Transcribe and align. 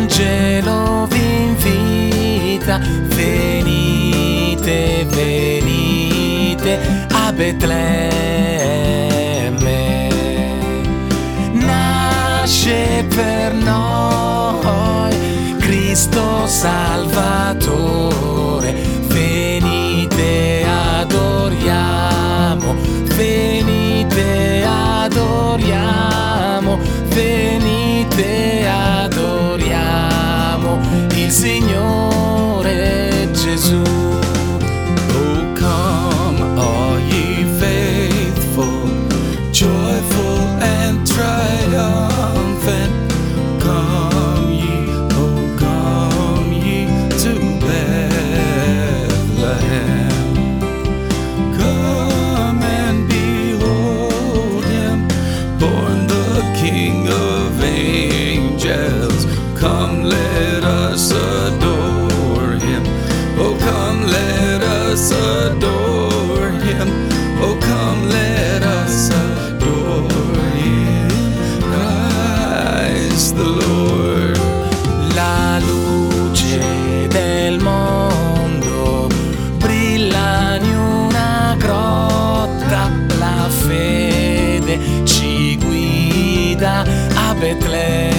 l'angelo 0.00 1.06
vi 1.06 1.42
invita, 1.44 2.80
venite, 3.14 5.04
venite 5.08 6.80
a 7.12 7.32
Betlemme. 7.32 7.68
Nasce 11.52 13.04
per 13.14 13.52
noi 13.54 15.16
Cristo 15.58 16.46
Salvatore. 16.46 17.69
born 55.60 56.06
the 56.06 56.40
King 56.56 57.06
of 57.08 57.62
angels. 57.62 59.26
Come, 59.60 60.04
let 60.04 60.64
us 60.64 61.12
adore 61.12 62.52
him. 62.66 62.82
Oh, 63.38 63.56
come, 63.60 64.00
let 64.06 64.62
us 64.62 65.12
adore 65.12 65.69
da, 86.60 86.84
a 87.16 87.34
Betlejem. 87.34 88.09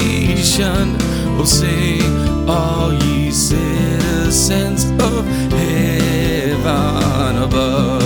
nation 0.00 0.96
will 1.36 1.46
sing, 1.46 2.02
All 2.48 2.92
ye 2.92 3.30
citizens 3.30 4.84
of 5.02 5.26
heaven 5.52 7.42
above. 7.42 7.99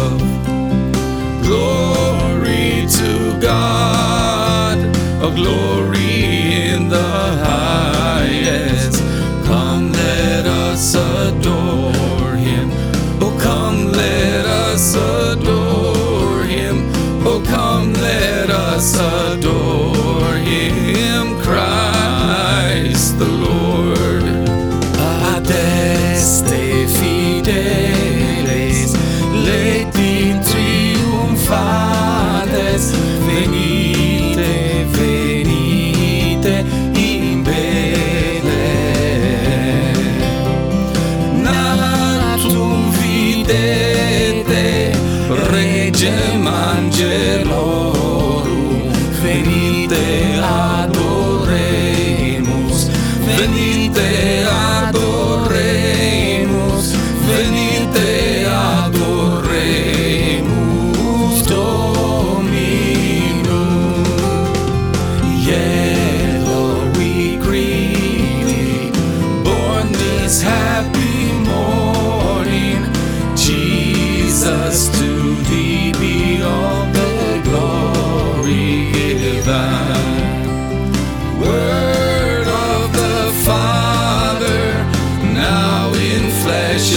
Strângem 46.05 46.45
angelorum, 46.47 47.95
venite 49.23 50.39
adoremus, 50.83 51.61
venite 53.25 53.84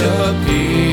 disappear. 0.07 0.87